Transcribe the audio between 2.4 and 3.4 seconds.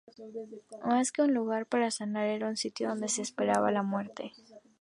un sitio donde se